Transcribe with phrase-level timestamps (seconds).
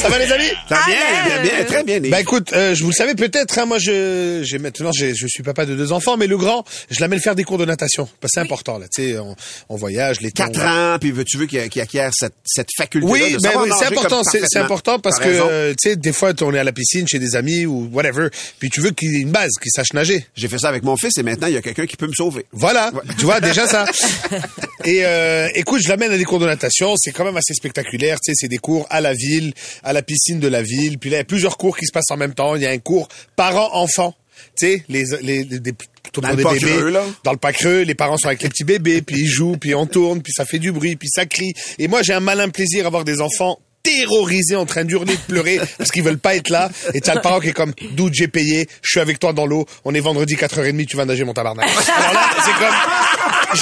[0.00, 0.48] Ça va les amis?
[0.68, 2.00] Ça va bien, bien, bien, très bien.
[2.10, 5.26] Bah écoute, euh, je vous le savez peut-être, hein, moi je j'ai maintenant j'ai- je
[5.26, 8.08] suis papa de deux enfants, mais le grand, je l'amène faire des cours de natation
[8.20, 9.34] parce que c'est important là, tu sais, on,
[9.68, 13.06] on voyage, les Quatre ans, puis veux- tu veux qu'il qu'il acquiert cette, cette faculté
[13.08, 16.32] Oui, de ben oui, c'est important, c'est important parce que euh, tu sais des fois
[16.42, 19.20] on est à la piscine chez des amis ou whatever, puis tu veux qu'il ait
[19.20, 20.26] une base, qu'il sache nager.
[20.36, 22.12] J'ai fait ça avec mon fils et maintenant, il y a quelqu'un qui peut me
[22.12, 22.46] sauver.
[22.52, 23.86] Voilà, tu vois déjà ça.
[24.84, 28.18] Et euh, écoute, je l'amène à des cours de natation, c'est quand même assez spectaculaire,
[28.20, 31.10] tu sais, c'est des cours à la ville, à la piscine de la ville, puis
[31.10, 32.70] là il y a plusieurs cours qui se passent en même temps, il y a
[32.70, 34.14] un cours parents-enfants,
[34.58, 37.04] tu sais, les les, les- des plutôt Dans le bébés creux, là.
[37.24, 39.74] dans le pas creux, les parents sont avec les petits bébés, puis ils jouent, puis
[39.74, 41.52] on tourne, puis ça fait du bruit, puis ça crie.
[41.78, 45.20] Et moi, j'ai un malin plaisir à voir des enfants terrorisés en train d'hurler, de
[45.28, 46.70] pleurer parce qu'ils veulent pas être là.
[46.94, 49.46] Et t'as le parent qui est comme d'où j'ai payé je suis avec toi dans
[49.46, 49.64] l'eau.
[49.84, 51.68] On est vendredi 4h30 tu vas nager mon tabarnak.
[51.68, 52.74] Alors là c'est comme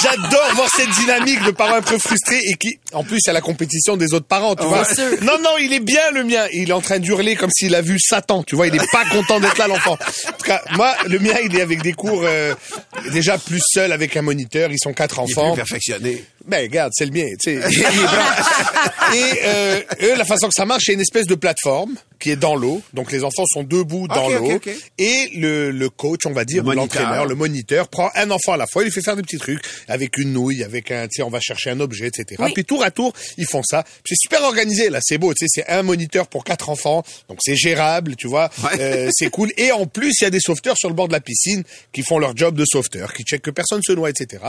[0.01, 3.29] j'adore voir cette dynamique de parents un peu frustrés et qui en plus il y
[3.29, 4.83] a la compétition des autres parents tu vois.
[5.21, 6.45] non non il est bien le mien.
[6.53, 8.67] Il est en train d'hurler comme s'il a vu Satan tu vois.
[8.67, 9.93] Il est pas content d'être là l'enfant.
[9.93, 12.53] En tout cas moi le mien il est avec des cours euh,
[13.11, 14.71] déjà plus seul avec un moniteur.
[14.71, 15.51] Ils sont quatre Il est enfants.
[15.53, 16.23] plus perfectionné.
[16.47, 17.67] Ben regarde, c'est le mien, tu sais.
[19.15, 22.35] Et euh, eux, la façon que ça marche, c'est une espèce de plateforme qui est
[22.35, 22.81] dans l'eau.
[22.93, 24.59] Donc les enfants sont debout dans l'eau.
[24.97, 28.67] Et le, le coach, on va dire, l'entraîneur, le moniteur, prend un enfant à la
[28.67, 31.23] fois, il lui fait faire des petits trucs avec une nouille, avec un, tu sais,
[31.23, 32.41] on va chercher un objet, etc.
[32.43, 32.51] Oui.
[32.53, 33.83] Puis tour à tour, ils font ça.
[34.05, 37.39] C'est super organisé, là, c'est beau, tu sais, c'est un moniteur pour quatre enfants, donc
[37.41, 38.79] c'est gérable, tu vois, Ouais.
[38.79, 39.51] Euh, c'est cool.
[39.57, 42.03] Et en plus, il y a des sauveteurs sur le bord de la piscine qui
[42.03, 44.43] font leur job de sauveteur, qui checkent que personne se noie, etc.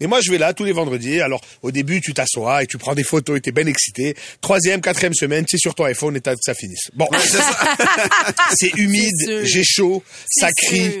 [0.00, 1.20] Et moi, je vais là tous les vendredis.
[1.20, 4.14] Alors, au début, tu t'assois et tu prends des photos et t'es bien excité.
[4.40, 6.90] Troisième, quatrième semaine, tu es sur ton iPhone et t'as- ça finisse.
[6.94, 7.08] Bon,
[8.54, 11.00] c'est humide, j'ai chaud, ça crie,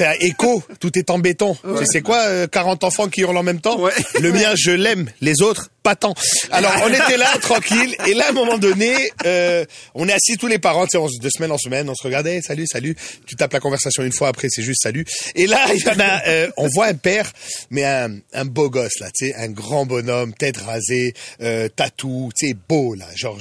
[0.00, 1.56] à écho, tout est en béton.
[1.78, 3.78] Tu sais quoi, euh, 40 enfants qui hurlent en même temps?
[3.80, 3.92] Ouais.
[4.20, 6.14] Le mien, je l'aime, les autres, pas tant.
[6.50, 8.94] Alors, on était là, tranquille, et là, à un moment donné,
[9.24, 12.02] euh, on est assis tous les parents, tu sais, de semaine en semaine, on se
[12.02, 12.94] regarde, Hey, salut, salut,
[13.26, 15.06] tu tapes la conversation une fois, après c'est juste salut.
[15.34, 17.32] Et là, il y en a, euh, on voit un père,
[17.70, 22.30] mais un, un beau gosse, là, tu sais, un grand bonhomme, tête rasée, euh, tatou,
[22.38, 23.38] tu sais, beau, là, genre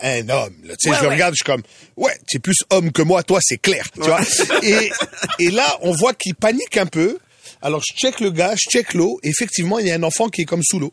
[0.00, 0.54] un homme.
[0.64, 0.74] Là.
[0.80, 1.14] Tu sais, Ouais, je le ouais.
[1.14, 1.62] regarde, je suis comme,
[1.96, 3.84] ouais, tu es plus homme que moi, toi, c'est clair.
[3.94, 4.20] Tu vois
[4.64, 4.90] et,
[5.38, 7.18] et là, on voit qu'il panique un peu.
[7.62, 9.18] Alors, je check le gars, je check l'eau.
[9.22, 10.92] Effectivement, il y a un enfant qui est comme sous l'eau.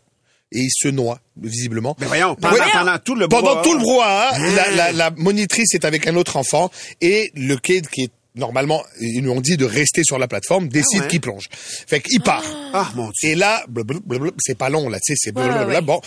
[0.51, 1.95] Et il se noie, visiblement.
[1.99, 2.71] Mais voyons, pendant, Ouais.
[2.71, 3.63] pendant tout le Pendant brouhaha.
[3.63, 4.55] tout le brouhaha, Hein?
[4.55, 6.69] la, la, la monitrice est avec un autre enfant
[7.01, 10.67] et le kid qui est normalement, ils nous ont dit de rester sur la plateforme,
[10.67, 11.07] décide ouais.
[11.07, 11.45] qu'il plonge.
[11.51, 12.43] Fait qu'il part.
[12.73, 13.29] Ah, mon Dieu.
[13.29, 15.81] Et là, blablabla, c'est pas long là, tu sais, c'est ouais, blablabla, ouais.
[15.81, 16.01] bon.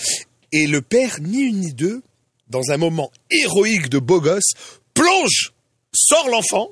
[0.53, 2.03] Et le père, ni une ni deux,
[2.49, 4.53] dans un moment héroïque de beau gosse,
[4.95, 5.53] plonge,
[5.93, 6.71] sort l'enfant,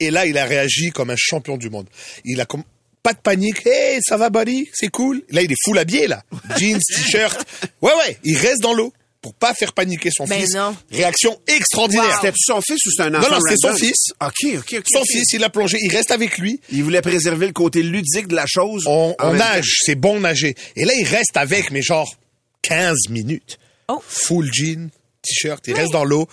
[0.00, 1.86] et là, il a réagi comme un champion du monde.
[2.24, 2.62] Il a comme
[3.04, 3.64] pas de panique.
[3.66, 4.68] Hey, ça va, buddy?
[4.72, 5.22] C'est cool?
[5.28, 6.22] Là, il est full habillé, là.
[6.58, 7.38] Jeans, t-shirt.
[7.82, 8.18] Ouais, ouais.
[8.24, 10.54] Il reste dans l'eau pour pas faire paniquer son Ben fils.
[10.54, 10.74] non.
[10.90, 12.18] Réaction extraordinaire.
[12.20, 14.12] C'était son fils ou c'est un enfant non, c'était son fils.
[14.20, 14.84] OK, OK, OK.
[14.90, 15.78] Son fils, il a plongé.
[15.82, 16.60] Il reste avec lui.
[16.72, 18.84] Il voulait préserver le côté ludique de la chose.
[18.86, 20.54] On, nage, c'est bon nager.
[20.74, 22.16] Et là, il reste avec, mais genre
[22.62, 23.58] 15 minutes.
[23.88, 24.02] Oh.
[24.06, 24.88] Full jean,
[25.22, 26.26] t-shirt, il reste dans l'eau.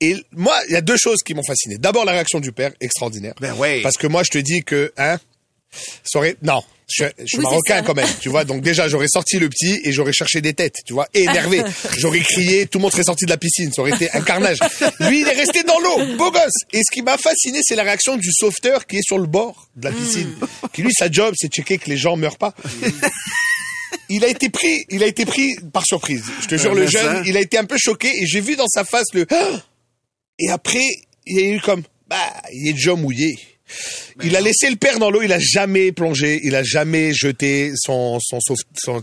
[0.00, 1.76] Et moi, il y a deux choses qui m'ont fasciné.
[1.78, 3.34] D'abord, la réaction du père, extraordinaire.
[3.40, 3.82] Ben ouais.
[3.82, 5.18] Parce que moi, je te dis que, hein,
[6.04, 8.44] ça aurait- non, je, je suis Oui, marocain quand même, tu vois.
[8.44, 11.62] Donc déjà, j'aurais sorti le petit et j'aurais cherché des têtes, tu vois, énervé.
[11.98, 14.58] j'aurais crié, tout le monde serait sorti de la piscine, ça aurait été un carnage.
[15.00, 16.52] Lui, il est resté dans l'eau, beau gosse.
[16.72, 19.68] Et ce qui m'a fasciné, c'est la réaction du sauveteur qui est sur le bord
[19.76, 20.34] de la piscine.
[20.72, 22.54] Qui lui, sa job, c'est de checker que les gens meurent pas.
[24.08, 26.24] Il a été pris, il a été pris par surprise.
[26.42, 27.22] Je te jure, Euh, le jeune, ça.
[27.26, 29.26] il a été un peu choqué et j'ai vu dans sa face le.
[29.30, 29.50] Ah
[30.38, 30.84] Et après,
[31.26, 32.16] il y a eu comme, bah,
[32.52, 33.38] il est déjà mouillé.
[34.22, 37.72] Il a laissé le père dans l'eau, il a jamais plongé, il a jamais jeté
[37.76, 38.38] son, son,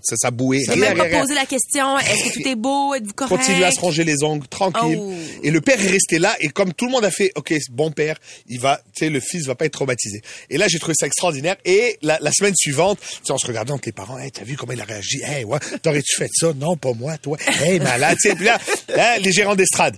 [0.01, 0.63] sa, bouée.
[0.66, 3.36] J'ai Rien, même pas posé la question, est-ce que tout est beau, êtes-vous correct?
[3.38, 5.00] Continue à se ronger les ongles, tranquille.
[5.00, 5.13] Oh.
[5.44, 7.92] Et le père est resté là, et comme tout le monde a fait, ok, bon
[7.92, 8.18] père,
[8.48, 10.21] il va, tu sais, le fils va pas être traumatisé.
[10.50, 11.56] Et là, j'ai trouvé ça extraordinaire.
[11.66, 13.00] Et la, la semaine suivante,
[13.30, 15.21] on se regardait entre les parents, hey, t'as vu comment il a réagi?
[15.24, 16.54] Hey, ouais, t'aurais-tu fait ça?
[16.56, 17.38] Non, pas moi, toi.
[17.62, 18.36] Hey, malade, tu sais.
[18.36, 18.60] Puis là,
[18.98, 19.98] hein, les gérants d'estrade.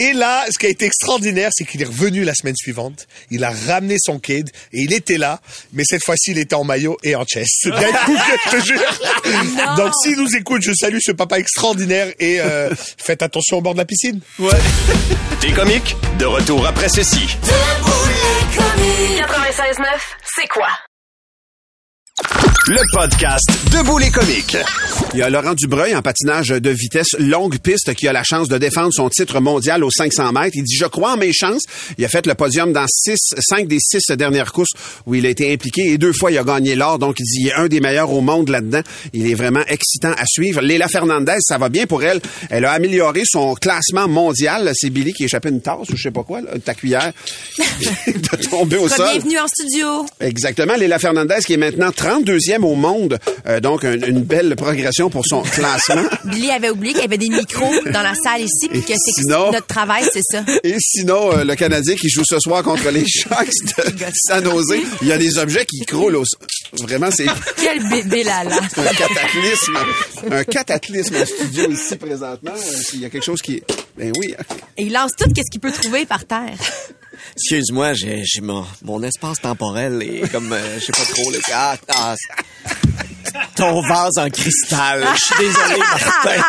[0.00, 3.06] Et là, ce qui a été extraordinaire, c'est qu'il est revenu la semaine suivante.
[3.30, 5.40] Il a ramené son kid et il était là,
[5.74, 7.50] mais cette fois-ci, il était en maillot et en chest.
[7.60, 8.16] C'est bien cool,
[8.46, 9.76] je te jure.
[9.76, 13.74] Donc, s'il nous écoute, je salue ce papa extraordinaire et euh, faites attention au bord
[13.74, 14.20] de la piscine.
[15.42, 15.94] T'es comique?
[16.18, 17.36] De retour après ceci.
[17.42, 19.22] Debout les comiques.
[19.22, 19.84] 96.9,
[20.34, 20.68] c'est quoi?
[22.22, 24.56] Le podcast Debout les comiques.
[25.14, 28.48] Il y a Laurent Dubreuil en patinage de vitesse longue piste qui a la chance
[28.48, 30.52] de défendre son titre mondial aux 500 mètres.
[30.54, 31.62] Il dit, je crois en mes chances.
[31.98, 34.70] Il a fait le podium dans six, cinq des six dernières courses
[35.06, 36.98] où il a été impliqué et deux fois il a gagné l'or.
[36.98, 38.82] Donc il dit, il est un des meilleurs au monde là-dedans.
[39.14, 40.60] Il est vraiment excitant à suivre.
[40.60, 42.20] Léla Fernandez, ça va bien pour elle.
[42.50, 44.70] Elle a amélioré son classement mondial.
[44.74, 47.12] C'est Billy qui échappait une tasse ou je sais pas quoi, là, ta cuillère,
[48.06, 49.08] de tomber au sol.
[49.12, 50.06] Bienvenue en studio.
[50.20, 50.74] Exactement.
[50.76, 53.18] Léla Fernandez qui est maintenant 32e au monde.
[53.46, 56.02] Euh, donc, un- une belle progression pour son classement.
[56.24, 59.22] Billy avait oublié qu'il y avait des micros dans la salle ici, puis que c'est
[59.22, 60.44] sinon- notre travail, c'est ça.
[60.64, 64.74] Et sinon, euh, le Canadien qui joue ce soir contre les Sharks de San Jose,
[65.02, 66.24] il y a des objets qui croulent au.
[66.84, 67.26] Vraiment, c'est
[67.56, 68.56] Quel bébé là là.
[68.76, 69.76] un cataclysme.
[70.30, 72.52] Un cataclysme en studio ici présentement.
[72.56, 73.62] Euh, Il y a quelque chose qui...
[73.96, 74.34] Ben oui.
[74.76, 76.56] Et il lance tout qu'est-ce qu'il peut trouver par terre?
[77.36, 81.38] Excuse-moi, j'ai, mon, mon espace temporel est comme, euh, je sais pas trop, là.
[81.52, 82.14] Ah, ah,
[83.56, 85.06] ton vase en cristal.
[85.14, 86.42] Je suis désolé, Martin.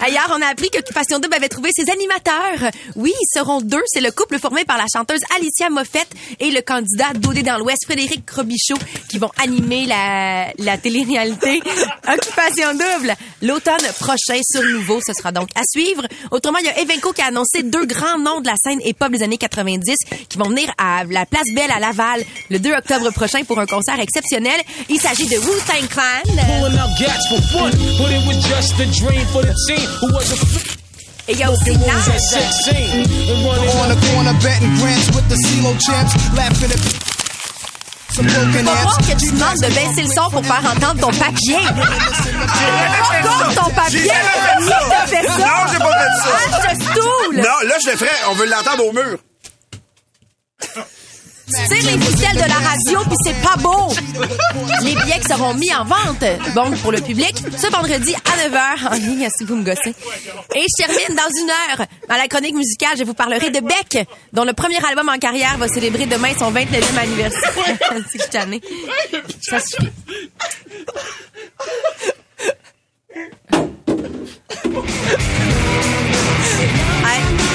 [0.00, 2.70] Ailleurs, on a appris qu'Occupation Double avait trouvé ses animateurs.
[2.96, 3.82] Oui, ils seront deux.
[3.86, 6.08] C'est le couple formé par la chanteuse Alicia Moffett
[6.40, 8.78] et le candidat d'OD dans l'Ouest, Frédéric Robichaud,
[9.08, 11.60] qui vont animer la, la télé-réalité
[12.08, 15.00] Occupation Double l'automne prochain sur Nouveau.
[15.06, 16.06] Ce sera donc à suivre.
[16.30, 19.10] Autrement, il y a Evenco qui a annoncé deux grands noms de la scène hip-hop
[19.12, 19.94] des années 90
[20.28, 23.66] qui vont venir à la Place Belle à Laval le 2 octobre prochain pour un
[23.66, 24.60] concert exceptionnel.
[24.88, 26.22] Il s'agit de Wu-Tang Clan.
[26.24, 30.06] Pulling out gats for fun, but it was just a dream for the team who
[30.14, 30.36] was a
[31.28, 32.52] Et il y a aussi fucking moves at Nas.
[32.62, 36.78] 16 and running On the corner betting grants with the CeeLo champs, laughing at
[38.14, 39.06] some broken Faut voir amps.
[39.08, 41.58] que tu demandes de baisser le son pour faire entendre ton papier.
[43.22, 44.08] Pourquoi ton papier?
[45.06, 45.38] Fait ça?
[45.38, 46.30] Non, j'ai pas fait ça.
[46.52, 47.36] Ah, je stoule!
[47.36, 48.16] Non, là, je le ferais.
[48.30, 49.18] On veut l'entendre au mur.
[51.48, 53.88] Tire les ficelles de la radio, puis c'est pas beau!
[54.82, 58.88] Les billets qui seront mis en vente, bon, pour le public, ce vendredi à 9h,
[58.88, 59.94] en ligne, si vous me gossez.
[60.54, 61.86] Et je termine dans une heure.
[62.08, 65.56] Dans la chronique musicale, je vous parlerai de Beck, dont le premier album en carrière
[65.58, 67.52] va célébrer demain son 29e anniversaire.
[69.48, 69.78] C'est.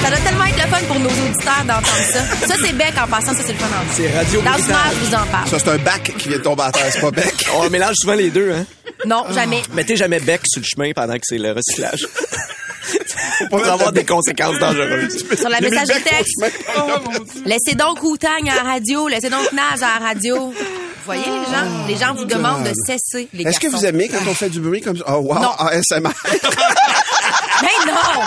[0.03, 2.47] Ça doit tellement être le fun pour nos auditeurs d'entendre ça.
[2.47, 5.15] Ça, c'est Beck en passant, ça, c'est le fun en C'est Radio Dans je vous
[5.15, 5.47] en parle.
[5.47, 6.87] Ça, c'est un bac qui vient de tomber à terre.
[6.91, 7.33] C'est pas bec.
[7.55, 8.65] On mélange souvent les deux, hein?
[9.05, 9.61] Non, jamais.
[9.73, 12.07] Mettez jamais bec sur le chemin pendant que c'est le recyclage.
[13.49, 15.23] Faut pas avoir des conséquences dangereuses.
[15.37, 16.33] Sur la messagerie texte.
[16.39, 17.09] chemin.
[17.45, 20.47] Laissez donc Wu-Tang à la radio, laissez donc Naz à la radio.
[20.47, 21.87] Vous voyez, les gens?
[21.87, 24.59] Les gens vous demandent de cesser, les Est-ce que vous aimez quand on fait du
[24.59, 25.03] bruit comme ça?
[25.07, 25.35] Oh, wow.
[25.39, 25.51] Non.
[25.57, 26.09] ASMR.
[27.61, 28.21] Mais non!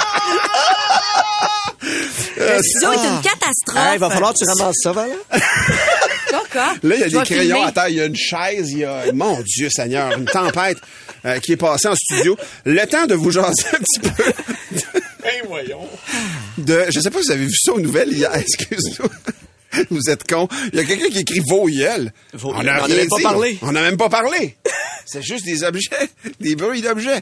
[2.37, 3.77] Le studio est une catastrophe.
[3.77, 5.11] Hey, il va falloir que tu ramasses ça, Val.
[6.31, 6.75] Coca.
[6.83, 7.65] Là, il y a des crayons filmer.
[7.65, 10.79] à terre, il y a une chaise, il y a, mon Dieu Seigneur, une tempête
[11.25, 12.37] euh, qui est passée en studio.
[12.65, 14.33] Le temps de vous jaser un petit peu.
[16.59, 19.09] De, je sais pas si vous avez vu ça aux nouvelles hier, excuse-moi.
[19.91, 20.49] Vous êtes con.
[20.73, 21.41] Il y a quelqu'un qui écrit.
[21.49, 21.69] Vos
[22.45, 23.59] On n'a même pas parlé.
[23.63, 24.57] On n'a même pas parlé.
[25.07, 25.91] C'est juste des objets,
[26.41, 27.21] des bruits d'objets.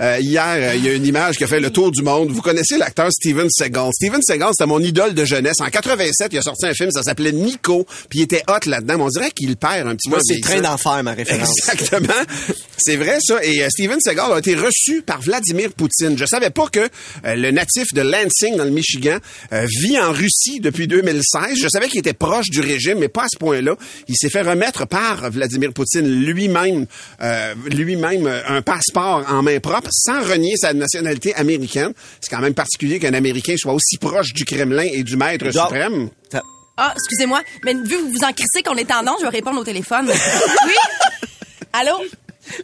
[0.00, 2.30] Euh, hier, euh, il y a une image qui a fait le tour du monde.
[2.30, 3.90] Vous connaissez l'acteur Steven Seagal.
[3.92, 5.56] Steven Seagal, c'était mon idole de jeunesse.
[5.60, 8.98] En 87, il a sorti un film, ça s'appelait Nico, puis il était hot là-dedans.
[8.98, 10.32] Mais on dirait qu'il perd un petit Moi, peu.
[10.32, 11.50] en c'est Train d'enfer, ma référence.
[11.58, 12.14] Exactement.
[12.78, 13.44] C'est vrai, ça.
[13.44, 16.16] Et euh, Steven Seagal a été reçu par Vladimir Poutine.
[16.16, 19.18] Je savais pas que euh, le natif de Lansing, dans le Michigan,
[19.52, 21.58] vit en Russie depuis 2016.
[21.60, 23.76] Je savais qu'il était proche du régime, mais pas à ce point-là.
[24.08, 26.86] Il s'est fait remettre par Vladimir Poutine lui-même,
[27.24, 31.92] euh, lui-même euh, un passeport en main propre, sans renier sa nationalité américaine.
[32.20, 36.10] C'est quand même particulier qu'un Américain soit aussi proche du Kremlin et du maître suprême.
[36.76, 39.60] Ah, excusez-moi, mais vu que vous en crissez qu'on est en onde, je vais répondre
[39.60, 40.06] au téléphone.
[40.66, 40.74] Oui?
[41.72, 42.02] Allô?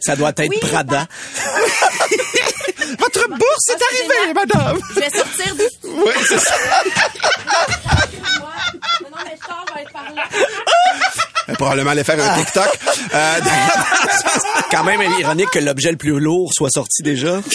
[0.01, 1.07] Ça doit être Oui, Prada.
[2.99, 4.79] Votre bourse est arrivée, madame!
[4.95, 5.63] Je vais sortir du...
[5.83, 6.53] Oui, c'est ça.
[9.11, 10.05] Non, mais je sors, je vais être par
[11.57, 12.69] Probablement aller faire un TikTok.
[13.13, 13.39] Euh,
[14.71, 17.41] Quand même ironique que l'objet le plus lourd soit sorti déjà.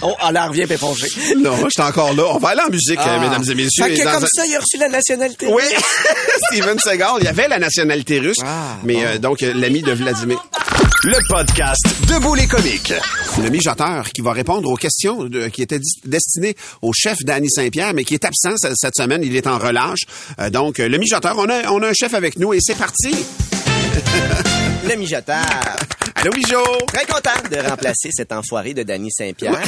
[0.00, 1.08] Oh, alors revient péponger.
[1.38, 2.22] non, je suis encore là.
[2.30, 3.82] On va aller en musique, euh, mesdames et messieurs.
[3.84, 3.88] Ah.
[3.88, 5.48] Fait que comme un- ça, il a reçu la nationalité.
[5.50, 5.62] Oui,
[6.52, 7.08] Steven Seagal.
[7.18, 10.38] Il y avait la nationalité russe, Ah, mais euh, donc euh, l'ami de Vladimir.
[11.04, 12.92] Le podcast Debout les comiques.
[13.42, 17.94] Le mijoteur qui va répondre aux questions de- qui étaient destinées au chef Danny Saint-Pierre,
[17.94, 19.22] mais qui est absent ce- cette semaine.
[19.22, 20.00] Il est en relâche.
[20.40, 22.74] Euh, donc, euh, le mijoteur, on a, on a un chef avec nous et c'est
[22.76, 23.14] parti.
[24.88, 25.44] Le mijoteur.
[26.14, 26.62] Allô, Mijo?
[26.88, 29.54] Très content de remplacer cet enfoiré de Danny Saint-Pierre.
[29.54, 29.62] hein?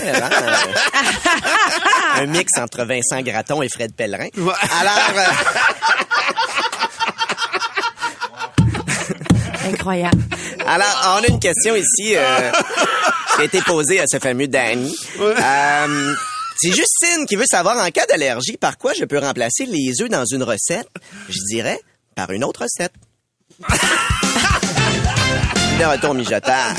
[2.23, 4.29] Un mix entre Vincent Gratton et Fred Pellerin.
[4.37, 4.53] Ouais.
[4.81, 5.23] Alors, euh,
[9.73, 10.23] Incroyable.
[10.71, 12.53] Alors, on a une question ici euh,
[13.35, 14.95] qui a été posée à ce fameux Danny.
[15.19, 16.15] Euh,
[16.57, 20.09] c'est Justine qui veut savoir, en cas d'allergie, par quoi je peux remplacer les œufs
[20.09, 20.87] dans une recette?
[21.29, 21.81] Je dirais,
[22.15, 22.93] par une autre recette.
[25.81, 26.73] De retour mijoteur.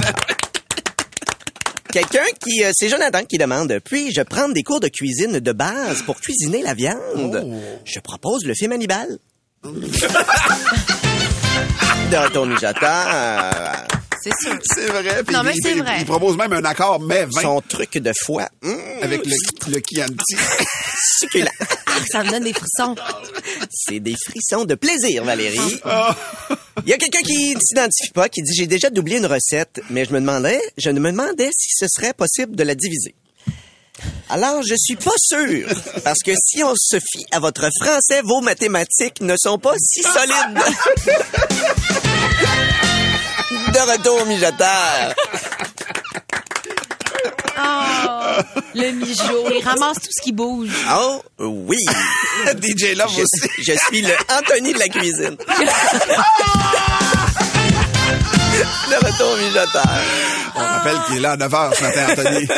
[1.92, 6.02] Quelqu'un qui, euh, c'est Jonathan qui demande, puis-je prendre des cours de cuisine de base
[6.04, 7.62] pour cuisiner la viande?
[7.84, 9.20] Je propose le film Hannibal.
[12.12, 13.86] de retour mijoteur.
[14.24, 14.60] C'est sûr.
[14.64, 15.24] C'est vrai.
[15.24, 15.96] puis Non, il- mais c'est il- vrai.
[16.00, 18.48] Il propose même un accord mais 20 Son truc de foie.
[18.62, 19.34] Mmh, avec le,
[19.72, 20.36] le Chianti.
[21.20, 21.50] succulent.
[21.88, 22.96] Ah, ça me donne des frissons.
[23.72, 25.58] C'est des frissons de plaisir, Valérie.
[26.86, 29.82] Il y a quelqu'un qui ne s'identifie pas, qui dit j'ai déjà doublé une recette,
[29.90, 33.16] mais je me demandais, je me demandais si ce serait possible de la diviser.
[34.34, 35.68] Alors, je suis pas sûr,
[36.06, 40.02] parce que si on se fie à votre français, vos mathématiques ne sont pas si
[40.02, 40.58] solides.
[43.74, 45.14] De retour, mijoteur.
[47.60, 48.42] Oh,
[48.74, 49.50] le mijo.
[49.54, 50.70] Il ramasse tout ce qui bouge.
[50.98, 51.78] Oh, oui.
[52.62, 53.50] DJ Love Je, aussi.
[53.60, 55.36] je suis le Anthony de la cuisine.
[58.90, 60.00] De retour, mijoteur.
[60.56, 62.48] On rappelle qu'il est là à 9h ce matin, Anthony.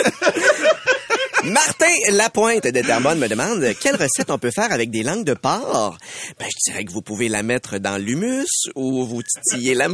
[1.45, 5.33] Martin Lapointe de Termonde me demande quelle recette on peut faire avec des langues de
[5.33, 5.97] porc.
[6.39, 9.87] Ben, je dirais que vous pouvez la mettre dans l'humus ou vous titillez la.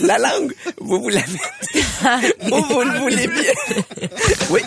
[0.00, 1.84] La langue, vous vous la mettez
[2.50, 3.52] où vous le voulez bien.
[4.50, 4.60] Oui.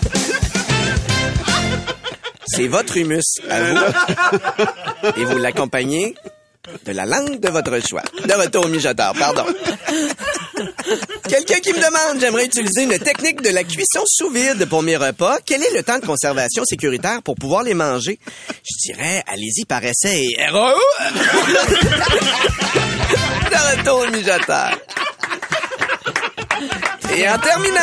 [2.46, 5.12] C'est votre humus à vous.
[5.18, 6.14] Et vous l'accompagnez
[6.84, 8.02] de la langue de votre choix.
[8.26, 8.68] De retour au
[9.14, 9.44] pardon.
[11.28, 14.96] Quelqu'un qui me demande, j'aimerais utiliser une technique de la cuisson sous vide pour mes
[14.96, 15.38] repas.
[15.44, 18.18] Quel est le temps de conservation sécuritaire pour pouvoir les manger?
[18.48, 20.46] Je dirais, allez-y par essai et
[23.50, 24.70] de retour au.
[27.16, 27.80] Et en terminant,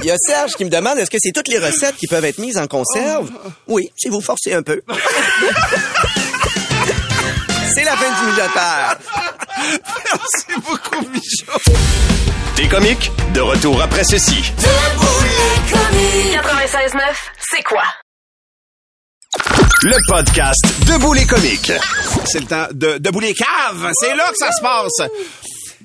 [0.00, 2.24] il y a Serge qui me demande, est-ce que c'est toutes les recettes qui peuvent
[2.24, 3.30] être mises en conserve?
[3.66, 4.82] Oui, si vous forcez un peu.
[7.74, 8.96] C'est la fin du mijoteur.
[10.04, 11.52] Merci beaucoup, Mijo.
[12.56, 14.42] Des comiques, de retour après ceci.
[14.42, 17.00] 96.9,
[17.50, 17.82] c'est quoi?
[19.82, 21.72] Le podcast Debout les comiques.
[22.26, 23.90] C'est le temps de, de bouler cave.
[24.00, 25.02] C'est là que ça se passe.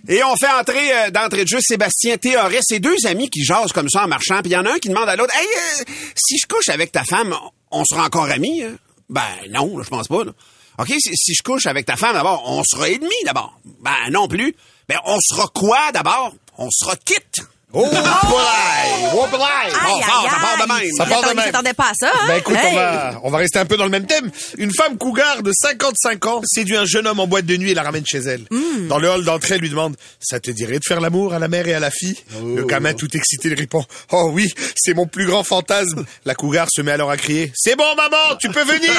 [0.08, 3.72] Et on fait entrer euh, d'entrée de jeu Sébastien Théoret, ces deux amis qui jasent
[3.72, 5.48] comme ça en marchant, puis il y en a un qui demande à l'autre Hey,
[5.48, 5.84] euh,
[6.16, 7.34] si je couche avec ta femme,
[7.72, 8.64] on sera encore amis?
[8.64, 8.74] hein?
[9.10, 9.22] Ben
[9.52, 10.24] non, je pense pas.
[10.26, 10.32] là.
[10.80, 13.60] OK, si, si je couche avec ta femme, d'abord, on sera ennemis d'abord.
[13.82, 14.56] Ben non plus.
[14.88, 16.34] Ben on sera quoi d'abord?
[16.58, 17.42] On sera quitte.
[17.76, 18.00] Oh, boy!
[19.16, 19.28] Oh!
[19.32, 20.92] Bon, fort, ça part de même.
[20.98, 21.46] Ça part de même.
[21.46, 22.26] s'attendait pas à ça, hein?
[22.28, 24.30] Ben écoute, on, va, on va rester un peu dans le même thème.
[24.58, 27.74] Une femme cougar de 55 ans séduit un jeune homme en boîte de nuit et
[27.74, 28.42] la ramène chez elle.
[28.52, 28.88] Hmm.
[28.88, 31.48] Dans le hall d'entrée, elle lui demande «Ça te dirait de faire l'amour à la
[31.48, 32.18] mère et à la fille
[32.56, 36.68] Le gamin tout excité lui répond «Oh oui, c'est mon plus grand fantasme!» La cougar
[36.72, 38.92] se met alors à crier «C'est bon maman, tu peux venir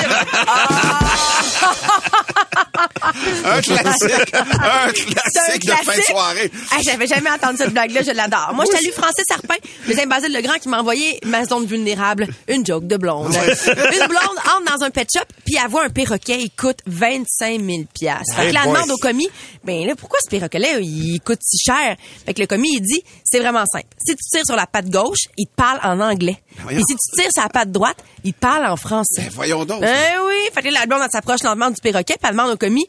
[3.44, 4.34] Un classique.
[4.34, 6.04] un classique de fin de classique.
[6.06, 6.50] soirée.
[6.72, 8.52] Hey, J'avais jamais entendu cette blague-là, je l'adore.
[8.64, 12.28] Moi, je salue Francis Sarpin, le deuxième Basile Legrand qui m'a envoyé ma zone vulnérable,
[12.48, 13.34] une joke de blonde.
[13.34, 17.60] une blonde entre dans un pet shop, puis elle voit un perroquet, il coûte 25
[17.60, 18.34] 000 piastres.
[18.34, 19.28] Fait que là, elle demande au commis,
[19.64, 21.96] ben là, pourquoi ce perroquet-là, il coûte si cher?
[22.26, 23.86] Fait que le commis, il dit, c'est vraiment simple.
[24.04, 26.36] Si tu tires sur la patte gauche, il te parle en anglais.
[26.58, 26.78] voyons.
[26.78, 29.22] Et si tu tires sur la patte droite, il te parle en français.
[29.22, 29.80] Ben, voyons donc.
[29.80, 30.34] Ben oui.
[30.54, 32.86] Fait que là, la blonde, elle s'approche lentement du perroquet, puis elle demande au commis,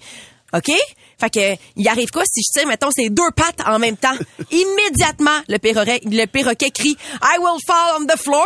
[0.54, 0.72] OK?
[1.20, 4.16] Fait que, il arrive quoi si je tire, mettons, ces deux pattes en même temps?
[4.52, 8.46] Immédiatement, le perroquet, le perroquet crie, I will fall on the floor,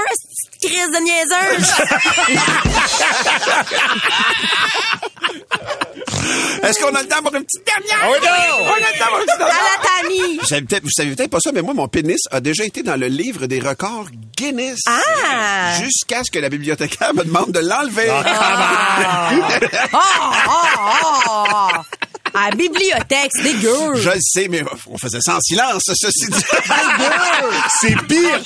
[0.62, 1.74] cette crise de niaiseuse!
[6.64, 8.10] Est-ce qu'on a le temps pour une petite dernière?
[8.12, 8.66] Oui, non!
[8.66, 9.64] On a le temps pour une petite À dernière?
[9.78, 10.38] la Tani!
[10.40, 12.84] Vous savez peut-être, vous savez peut-être pas ça, mais moi, mon pénis a déjà été
[12.84, 14.08] dans le livre des records
[14.38, 14.80] Guinness.
[14.88, 15.74] Ah!
[15.82, 18.10] Jusqu'à ce que la bibliothécaire me demande de l'enlever.
[19.94, 19.98] Oh,
[20.48, 20.58] oh,
[21.30, 21.68] oh!
[22.34, 23.96] À la bibliothèque, c'est dégueu!
[23.96, 26.44] Je le sais, mais on faisait ça en silence, ceci dit.
[27.82, 28.40] C'est pire.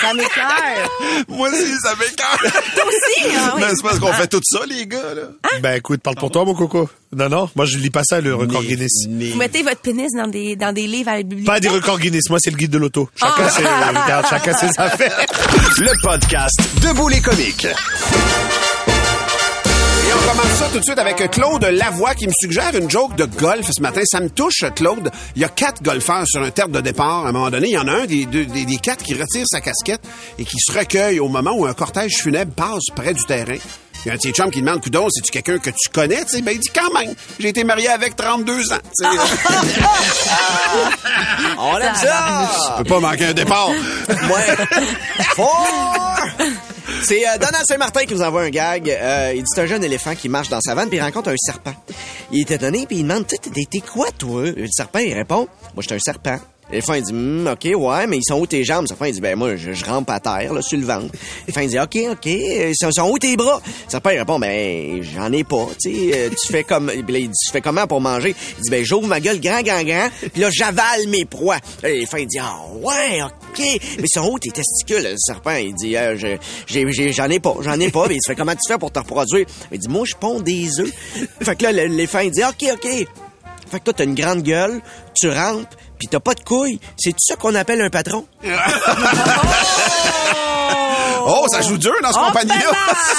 [0.00, 0.90] Ça m'écoeure.
[1.28, 2.52] moi aussi, ça m'écoeure.
[2.74, 3.54] Toi aussi, hein.
[3.58, 5.22] Mais c'est parce qu'on fait tout ça, les gars, là.
[5.62, 6.88] Ben écoute, parle pour toi, mon coco.
[7.16, 8.90] Non, non, moi je lis pas ça, le record Guinness.
[9.08, 11.46] Vous mettez votre pénis dans des, dans des livres à la bibliothèque?
[11.46, 13.08] Pas des records Guinness, moi c'est le guide de l'auto.
[13.18, 13.50] Chacun, Ah.
[13.50, 15.26] ses, regarde, chacun ses affaires.
[15.78, 17.66] Le podcast Debout les comiques.
[20.16, 23.24] On commence ça tout de suite avec Claude Lavoie qui me suggère une joke de
[23.24, 24.00] golf ce matin.
[24.04, 25.10] Ça me touche, Claude.
[25.36, 27.26] Il y a quatre golfeurs sur un terre de départ.
[27.26, 29.14] À un moment donné, il y en a un des, deux- des, des quatre qui
[29.14, 30.02] retire sa casquette
[30.38, 33.56] et qui se recueille au moment où un cortège funèbre passe près du terrain.
[34.04, 36.24] Il y a un petit chum qui demande, coudon, c'est-tu quelqu'un que tu connais?
[36.26, 37.14] Tu ben, il dit quand même.
[37.40, 38.76] J'ai été marié avec 32 ans.
[38.98, 39.06] Tu
[41.58, 42.76] On aime ça!
[42.78, 43.70] on peut pas manquer un départ.
[43.70, 43.76] Ouais.
[45.34, 46.16] Four!
[47.02, 48.90] C'est euh, Donald Saint-Martin qui nous envoie un gag.
[48.90, 51.36] Euh, il dit un jeune éléphant qui marche dans sa vanne puis il rencontre un
[51.36, 51.74] serpent.
[52.30, 54.50] Il est étonné puis il demande t'es quoi toi?
[54.50, 56.38] Le serpent il répond moi je suis un serpent.
[56.70, 58.82] L'éléphant il dit Hum, ok ouais mais ils sont où tes jambes?
[58.82, 61.14] Le serpent il dit ben moi je, je rampe à terre là sur le ventre.
[61.46, 63.60] L'éléphant il dit ok ok ils sont, sont où tes bras?
[63.86, 67.28] Serpent il répond ben j'en ai pas tu sais euh, tu fais comme il dit
[67.28, 68.34] tu fais comment pour manger?
[68.58, 71.58] Il dit ben j'ouvre ma gueule grand grand grand puis là j'avale mes proies.
[71.82, 75.02] Là, l'éléphant il dit ah ouais ok mais sont où tes testicules?
[75.02, 76.16] Le serpent il dit Euh,
[76.66, 79.46] j'en ai pas j'en ai pas mais il fait comment tu fais pour te reproduire?
[79.70, 80.92] Il dit moi je ponds des œufs.
[81.42, 83.06] fait que là l'éléphant il dit ok ok
[83.70, 84.80] fait que toi, t'as une grande gueule,
[85.16, 86.80] tu rampes, pis t'as pas de couilles.
[86.96, 88.26] C'est ça qu'on appelle un patron?
[91.26, 92.72] Oh, ça joue dur dans ce Oh, compagnie-là.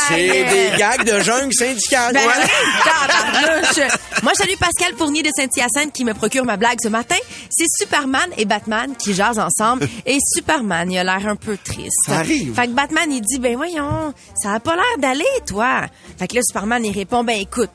[0.07, 2.13] C'est des gags de jungle syndicale.
[2.13, 3.87] Ben Ouais.
[4.23, 7.15] Moi, je salue Pascal Fournier de Saint-Hyacinthe qui me procure ma blague ce matin.
[7.49, 9.87] C'est Superman et Batman qui jasent ensemble.
[10.05, 11.95] Et Superman, il a l'air un peu triste.
[12.05, 12.53] Ça arrive.
[12.55, 15.81] Fait que Batman, il dit, ben voyons, ça a pas l'air d'aller, toi.
[16.17, 17.69] Fait que là, Superman, il répond, ben écoute,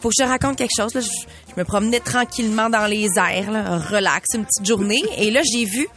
[0.00, 0.94] faut que je te raconte quelque chose.
[0.94, 5.02] Là, je, je me promenais tranquillement dans les airs, là, relax, une petite journée.
[5.18, 5.88] Et là, j'ai vu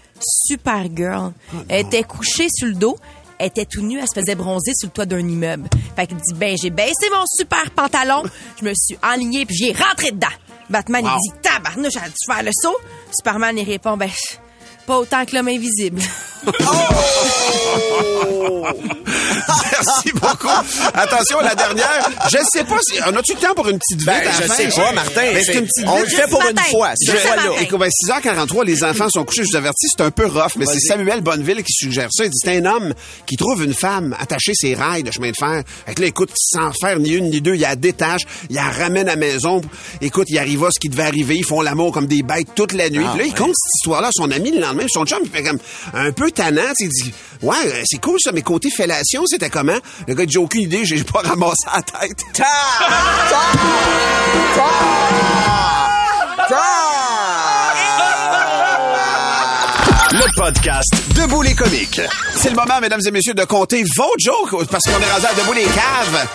[0.48, 1.32] Supergirl.
[1.70, 2.98] Elle était couchée sur le dos.
[3.40, 5.70] Elle était tout nue, elle se faisait bronzer sur le toit d'un immeuble.
[5.96, 8.24] Fait qu'il dit, ben, j'ai baissé mon super pantalon,
[8.60, 10.28] je me suis enligné puis j'ai rentré dedans.
[10.70, 11.12] Batman, Wow.
[11.16, 12.78] il dit, tabarnouche, j'ai dû faire le saut.
[13.12, 14.10] Superman, il répond, ben,
[14.86, 16.02] pas autant que l'homme invisible.
[19.72, 20.48] Merci beaucoup.
[20.94, 22.10] Attention, la dernière.
[22.32, 23.00] Je sais pas si.
[23.08, 24.54] On a-tu le temps pour une petite vite Ben, à la je fin?
[24.56, 25.22] sais pas, Martin.
[25.34, 26.92] Mais c'est une petite on le fait pour une fois.
[27.06, 27.44] Je fois-là.
[27.50, 27.56] matin.
[27.62, 29.44] Écoute, ben, 6h43, les enfants sont couchés.
[29.44, 30.80] Je vous avertis, c'est un peu rough, mais c'est.
[30.80, 32.24] Samuel Bonneville qui suggère ça.
[32.26, 32.94] Il dit, c'est un homme
[33.26, 35.64] qui trouve une femme attachée ses rails de chemin de fer.
[35.86, 38.64] Fait que là, écoute, sans faire ni une ni deux, il la détache, il la
[38.64, 39.62] ramène à la maison.
[40.02, 41.36] Écoute, il arriva ce qui devait arriver.
[41.36, 43.04] Ils font l'amour comme des bêtes toute la nuit.
[43.06, 43.38] Ah, Puis là, il ouais.
[43.38, 44.86] compte cette histoire-là à son ami le lendemain.
[44.90, 45.60] Son chum, il fait comme
[45.94, 46.62] un peu tannant.
[46.78, 49.78] sais, Il dit, ouais, euh, c'est cool ça, mais côté fellation, c'était comment?
[50.08, 52.18] Le gars j'ai aucune idée, j'ai pas ramassé la tête.
[52.34, 52.44] Ta!
[53.30, 53.42] Ta!
[54.56, 54.70] Ta!
[56.50, 56.64] Ta!
[60.12, 62.02] Le podcast Debout les comiques.
[62.36, 65.34] C'est le moment, mesdames et messieurs, de compter vos jokes, parce qu'on est rendu à
[65.36, 66.28] debout les caves.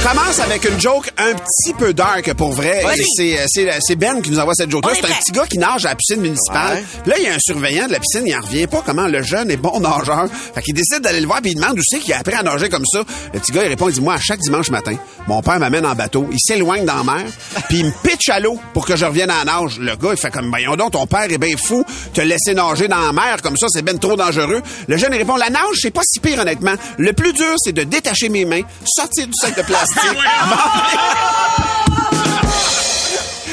[0.00, 2.82] Je commence avec une joke un petit peu dark pour vrai.
[3.16, 4.94] C'est, euh, c'est, Ben qui nous envoie cette joke-là.
[4.94, 6.78] C'est un petit gars qui nage à la piscine municipale.
[6.78, 6.84] Ouais.
[7.02, 9.06] Puis là, il y a un surveillant de la piscine, il en revient pas comment
[9.06, 10.26] le jeune est bon nageur.
[10.54, 12.42] Fait qu'il décide d'aller le voir puis il demande où c'est qu'il a appris à
[12.42, 13.02] nager comme ça.
[13.34, 14.96] Le petit gars, il répond, il dit, moi, à chaque dimanche matin,
[15.28, 17.24] mon père m'amène en bateau, il s'éloigne dans la mer,
[17.68, 19.78] puis il me pitch à l'eau pour que je revienne à la nage.
[19.78, 21.84] Le gars, il fait comme, voyons donc, ton père est bien fou,
[22.14, 24.62] te laisser nager dans la mer comme ça, c'est ben trop dangereux.
[24.88, 26.74] Le jeune, il répond, la nage, c'est pas si pire, honnêtement.
[26.96, 29.62] Le plus dur, c'est de détacher mes mains, sortir du sac de
[29.94, 30.18] plastique,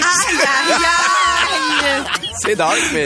[0.03, 2.03] Aïe, aïe, aïe!
[2.39, 3.05] C'est dark, mais.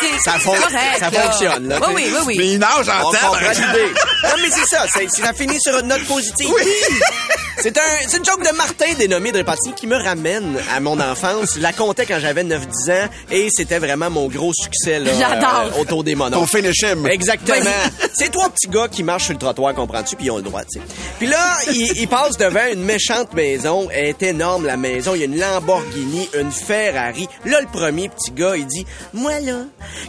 [0.00, 1.20] C'est- ça, fon- c'est correct, ça là.
[1.22, 1.68] fonctionne.
[1.68, 2.34] Là, Oui, oui, oui, oui.
[2.38, 3.18] Mais il nage en On temps.
[3.28, 3.92] comprend l'idée.
[4.24, 4.84] Non, mais c'est ça.
[4.92, 6.48] c'est- Ça finit sur une note positive.
[7.58, 10.98] C'est un, c'est une joke de Martin dénommé de répartie qui me ramène à mon
[11.00, 11.54] enfance.
[11.56, 12.58] Je la comptais quand j'avais 9-10
[12.92, 15.72] ans et c'était vraiment mon gros succès là, J'adore.
[15.76, 16.36] euh, autour des monos.
[16.38, 17.06] Ton finish him.
[17.06, 17.70] Exactement.
[18.12, 20.62] C'est trois petits gars qui marchent sur le trottoir, comprends-tu, puis ils ont le droit,
[20.64, 20.84] tu sais.
[21.18, 23.88] Puis là, ils, ils passent devant une méchante maison.
[23.92, 25.14] Elle est énorme, la maison.
[25.14, 27.28] Il y a une Lamborghini, une Ferrari.
[27.44, 29.62] Là, le premier petit gars, il dit, moi, là,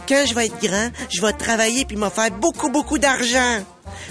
[0.08, 3.60] quand je vais être grand, je vais travailler puis me faire beaucoup, beaucoup d'argent.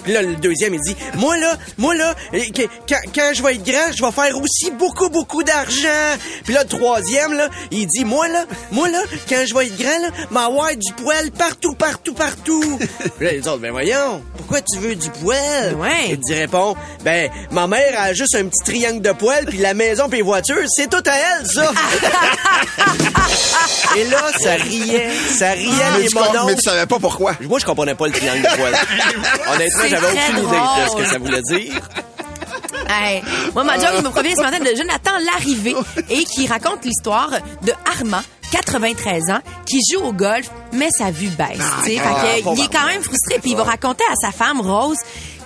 [0.03, 3.63] Puis là, le deuxième, il dit, moi là, moi là, quand, quand je vais être
[3.63, 6.17] grand, je vais faire aussi beaucoup, beaucoup d'argent.
[6.43, 9.77] Puis là, le troisième, là, il dit, moi là, moi là, quand je vais être
[9.77, 12.79] grand, là, m'avoir du poil partout, partout, partout.
[13.17, 15.75] Puis là, les autres, ben voyons, pourquoi tu veux du poil?
[15.77, 16.09] Ouais.
[16.09, 19.73] Il dit répond, ben, ma mère a juste un petit triangle de poil, puis la
[19.73, 21.71] maison puis les voitures, c'est tout à elle, ça.
[23.97, 27.35] Et là, ça riait, ça riait mais, les tu, mais tu savais pas pourquoi.
[27.41, 28.73] Moi, je comprenais pas le triangle de poil.
[29.53, 31.89] Honnêtement, C'est j'avais aucune idée de ce que ça voulait dire.
[32.87, 35.75] Hey, moi, ma joke me provient ce matin de Jonathan Larrivé
[36.09, 37.31] et qui raconte l'histoire
[37.63, 38.21] de Armand,
[38.51, 41.57] 93 ans, qui joue au golf, mais sa vue baisse.
[41.83, 41.97] tu sais.
[41.97, 44.97] Fait que, il est quand même frustré, puis il va raconter à sa femme, Rose,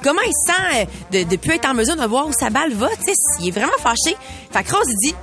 [0.04, 2.50] comment il se sent euh, de ne plus être en mesure de voir où sa
[2.50, 2.90] balle va.
[2.90, 3.14] tu sais.
[3.40, 4.18] Il est vraiment fâché.
[4.52, 5.16] Fait que Rose, dit,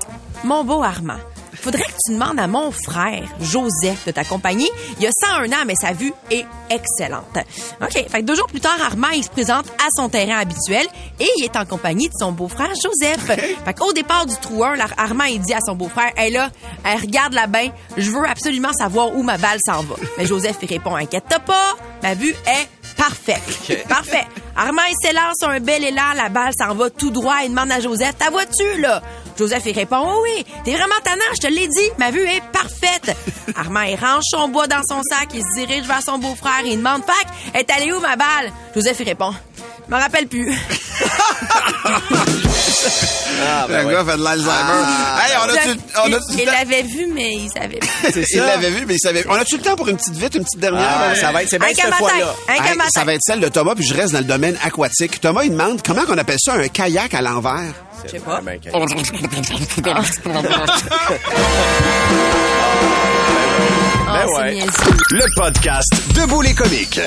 [0.44, 1.18] mon beau Armand,
[1.57, 4.69] faudrait que tu demandes à mon frère, Joseph, de t'accompagner.
[5.01, 7.38] Il a 101 ans, mais sa vue est excellente.
[7.81, 7.92] OK.
[7.92, 10.87] Fait que deux jours plus tard, Armand, il se présente à son terrain habituel
[11.21, 13.27] et il est en compagnie de son beau-frère, Joseph.
[13.64, 16.51] Fait qu'au départ du trou 1, là, Armand, il dit à son beau-frère, hey là,
[16.85, 19.97] hey, regarde la bain, je veux absolument savoir où ma balle s'en va.
[20.19, 23.87] Mais Joseph, il répond, inquiète-toi pas, ma vue est parfaite.
[23.89, 24.27] Parfait.
[24.57, 27.71] Armand, il s'élance sur un bel élan, la balle s'en va tout droit, il demande
[27.71, 29.03] à Joseph, ta vois-tu, là?
[29.39, 32.43] Joseph, il répond, oh oui, t'es vraiment tannant, je te l'ai dit, ma vue est
[32.53, 33.15] parfaite.
[33.57, 36.79] Armand, il range son bois dans son sac, il se dirige vers son beau-frère, il
[36.79, 38.51] demande, fac, est allée où ma balle?
[38.75, 39.35] Joseph, il répond,
[39.88, 40.53] je me rappelle plus.
[43.38, 43.92] Ah, ben le ouais.
[43.92, 44.83] gars fait de l'Alzheimer.
[45.22, 47.87] hey, on a-tu on a-tu il l'avait vu, mais il savait pas.
[48.33, 49.25] Il l'avait vu, mais il savait.
[49.29, 50.88] On a-tu le temps pour une petite vite, une petite dernière?
[50.88, 52.35] Ah, ça va être, c'est bien cette fois-là.
[52.49, 52.61] Hey,
[52.94, 55.20] ça va être celle de Thomas, puis je reste dans le domaine aquatique.
[55.20, 57.72] Thomas, il demande comment on appelle ça un kayak à l'envers?
[58.05, 58.40] Je sais pas.
[58.46, 58.59] Ben.
[58.72, 58.85] Oh,
[64.12, 64.66] Ben c'est ouais.
[65.11, 67.01] Le podcast Debout les comiques.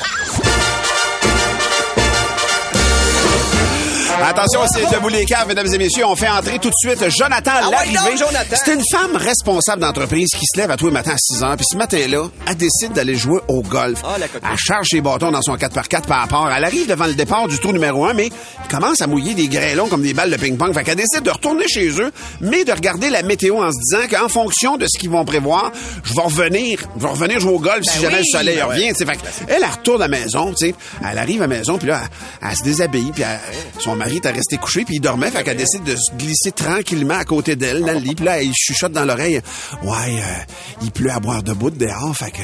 [4.22, 6.04] Attention, c'est debout les caves, mesdames et messieurs.
[6.06, 8.56] On fait entrer tout de suite Jonathan Ah ouais, Jonathan.
[8.64, 11.56] C'est une femme responsable d'entreprise qui se lève à tous les matins à 6 heures.
[11.56, 14.00] Puis ce matin-là, elle décide d'aller jouer au golf.
[14.04, 16.50] Ah, elle charge ses bâtons dans son 4x4 par rapport.
[16.50, 19.48] Elle arrive devant le départ du tour numéro 1, mais il commence à mouiller des
[19.48, 20.72] grêlons comme des balles de ping-pong.
[20.74, 24.06] Fait qu'elle décide de retourner chez eux, mais de regarder la météo en se disant
[24.10, 25.72] qu'en fonction de ce qu'ils vont prévoir,
[26.04, 28.24] je vais revenir, je vais revenir jouer au golf si jamais oui.
[28.32, 28.92] le soleil Ben revient.
[28.96, 30.74] Fait elle, elle retourne à la maison, tu sais.
[31.08, 32.02] Elle arrive à la maison, puis là,
[32.42, 33.40] elle, elle se déshabille, puis elle-
[33.80, 37.18] son mari était resté couché, puis il dormait, fait qu'elle décide de se glisser tranquillement
[37.18, 39.40] à côté d'elle dans le lit, puis là, il chuchote dans l'oreille,
[39.82, 42.42] ouais, euh, il pleut à boire debout dehors, fait que...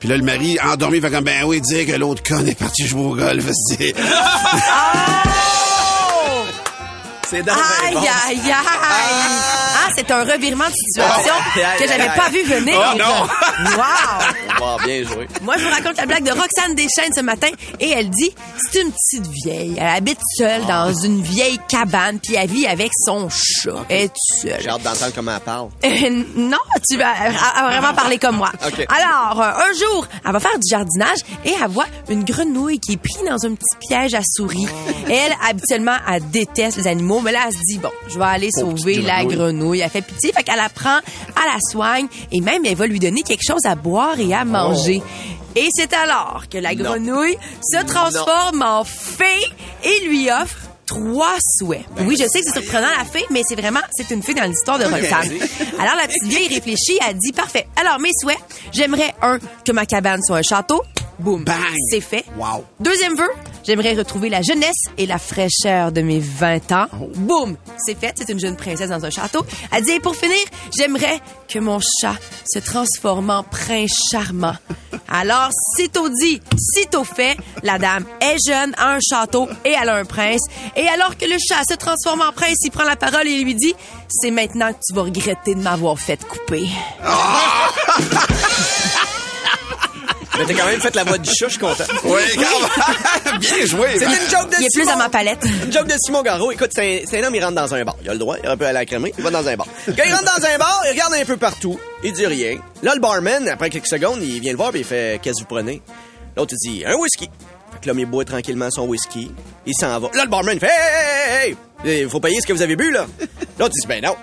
[0.00, 2.86] Puis là, le mari, endormi, fait comme, ben oui, dire que l'autre con est parti
[2.86, 3.94] jouer au golf, c'est...
[7.28, 9.63] C'est dans Aïe, aïe, aïe!
[9.86, 12.74] Ah, c'est un revirement de situation aïe, que j'avais pas vu venir.
[12.78, 13.26] Oh, non.
[13.76, 14.58] Wow!
[14.58, 15.28] Bon, bien joué.
[15.42, 17.48] Moi, je vous raconte la blague de Roxane Deschaines ce matin
[17.80, 19.76] et elle dit c'est une petite vieille.
[19.78, 23.84] Elle habite seule dans une vieille cabane puis elle vit avec son chat.
[23.88, 24.60] Elle est seule.
[24.60, 25.68] J'ai hâte d'entendre comment elle parle.
[25.84, 28.50] Euh, non, tu vas va vraiment parler comme moi.
[28.88, 32.92] Alors, euh, un jour, elle va faire du jardinage et elle voit une grenouille qui
[32.92, 34.66] est prise dans un petit piège à souris.
[35.08, 38.50] Elle, habituellement, elle déteste les animaux, mais là, elle se dit, bon, je vais aller
[38.52, 39.73] sauver la grenouille.
[39.80, 40.98] Elle fait pitié, fait qu'elle la prend,
[41.36, 44.44] elle la soigne et même, elle va lui donner quelque chose à boire et à
[44.44, 45.02] manger.
[45.56, 49.24] Et c'est alors que la grenouille se transforme en fée
[49.84, 51.84] et lui offre trois souhaits.
[52.00, 54.44] Oui, je sais que c'est surprenant la fée, mais c'est vraiment, c'est une fée dans
[54.44, 55.30] l'histoire de Roxane.
[55.78, 57.66] Alors la petite vieille réfléchit, elle dit, parfait.
[57.76, 58.38] Alors mes souhaits,
[58.72, 60.82] j'aimerais un, que ma cabane soit un château.
[61.18, 61.44] Boum.
[61.44, 61.56] Bang.
[61.90, 62.24] C'est fait.
[62.36, 62.64] Wow.
[62.80, 63.28] Deuxième vœu,
[63.64, 66.86] j'aimerais retrouver la jeunesse et la fraîcheur de mes 20 ans.
[67.00, 67.08] Oh.
[67.14, 67.56] Boum.
[67.78, 68.12] C'est fait.
[68.16, 69.46] C'est une jeune princesse dans un château.
[69.70, 70.36] Elle dit, et pour finir,
[70.76, 72.16] j'aimerais que mon chat
[72.52, 74.56] se transforme en prince charmant.
[75.16, 79.94] Alors, sitôt dit, sitôt fait, la dame est jeune, a un château et elle a
[79.94, 80.42] un prince.
[80.74, 83.54] Et alors que le chat se transforme en prince, il prend la parole et lui
[83.54, 83.76] dit,
[84.08, 86.68] c'est maintenant que tu vas regretter de m'avoir fait couper.
[90.38, 91.84] Mais t'as quand même fait la voix du chat, je suis content.
[92.04, 93.88] Oui, quand Bien joué.
[93.98, 94.92] C'est une joke de Il est plus Simon.
[94.92, 95.44] dans ma palette.
[95.64, 96.50] Une joke de Simon Garot.
[96.52, 97.96] Écoute, c'est un, homme, il rentre dans un bar.
[98.02, 99.56] Il a le droit, il a un peu à la crèmerie, il va dans un
[99.56, 99.66] bar.
[99.86, 102.58] Quand il rentre dans un bar, il regarde un peu partout, il dit rien.
[102.82, 105.48] Là, le barman, après quelques secondes, il vient le voir et il fait Qu'est-ce que
[105.48, 105.82] vous prenez?
[106.36, 107.30] L'autre, il dit Un whisky.
[107.72, 109.30] Fait que l'homme, il boit tranquillement son whisky.
[109.66, 110.08] Il s'en va.
[110.14, 110.70] Là, le barman, il fait
[111.44, 113.06] Hey, hey, faut payer ce que vous avez bu, là.
[113.58, 114.16] L'autre, il dit Ben non.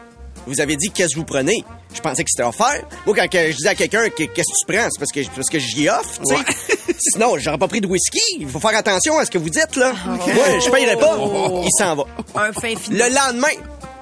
[0.48, 1.64] Vous avez dit qu'est-ce que vous prenez?
[1.94, 2.84] Je pensais que c'était offert.
[3.06, 5.50] Moi, quand je dis à quelqu'un que- qu'est-ce que tu prends, c'est parce que, parce
[5.50, 6.96] que j'y offre, tu sais.
[7.14, 8.20] Sinon, j'aurais pas pris de whisky.
[8.40, 9.94] Il faut faire attention à ce que vous dites, là.
[10.06, 11.18] Moi, je payerai pas.
[11.64, 12.04] Il s'en va.
[12.36, 12.98] Un fin fini.
[12.98, 13.48] Le lendemain,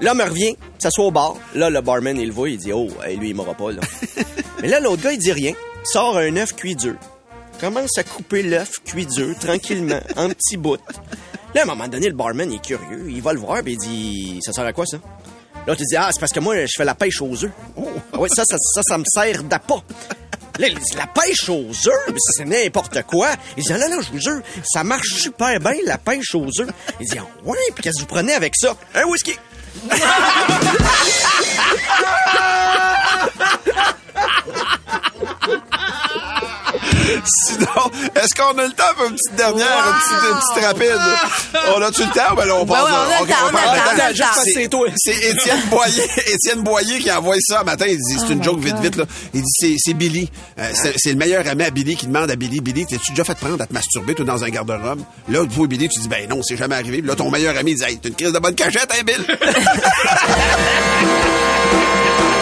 [0.02, 1.36] l'homme revient, s'assoit au bar.
[1.56, 3.82] Là, le barman, il le voit, il dit Oh, lui, il m'aura pas, là.
[4.62, 5.52] Mais là, l'autre gars, il dit rien.
[5.52, 6.96] Il sort un œuf cuit dur.
[7.60, 10.78] commence à couper l'œuf cuit dur tranquillement, en petits bouts.
[11.56, 13.06] Là, à un moment donné, le barman est curieux.
[13.10, 14.98] Il va le voir et il dit Ça sert à quoi ça?
[15.70, 17.52] Là, tu dis Ah, c'est parce que moi, je fais la pêche aux œufs.
[18.12, 19.84] Ah oui, ça, ça, ça, ça me sert d'appât.
[20.58, 23.30] Là, il dit La pêche aux œufs Mais c'est n'importe quoi.
[23.56, 26.50] Il dit Ah, là, là, je vous jure, ça marche super bien, la pêche aux
[26.60, 26.70] œufs.
[27.00, 28.76] Il dit Ah, ouais, puis qu'est-ce que vous prenez avec ça?
[28.96, 29.36] Un whisky.
[37.26, 41.02] Sinon, est-ce qu'on a le temps pour une petite dernière, une, petite, une petite rapide?
[41.76, 42.34] On a-tu le temps?
[42.36, 42.84] Ben là, on passe.
[42.84, 44.16] ouais, on a le ok, temps, on a parle le temps, de on a le
[44.18, 44.26] temps.
[44.44, 44.88] C'est- C'est toi.
[44.98, 47.86] C'est Étienne Boyer, Étienne Boyer qui a envoyé ça un matin.
[47.88, 49.06] Il dit, c'est une joke vite, vite, là.
[49.34, 50.30] Il dit, c'est, Billy.
[50.60, 53.24] Euh, c'est, c'est le meilleur ami à Billy qui demande à Billy, Billy, t'es-tu déjà
[53.24, 55.02] fait prendre à te masturber, toi, dans un garde-robe?
[55.30, 57.00] Là, toi, Billy, tu dis, ben non, c'est jamais arrivé.
[57.00, 59.04] Puis là, ton meilleur ami, il dit, hey, t'as une crise de bonne cachette, hein,
[59.06, 59.20] Bill?